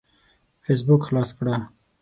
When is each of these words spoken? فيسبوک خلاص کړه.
فيسبوک 0.63 1.01
خلاص 1.07 1.29
کړه. 1.37 1.55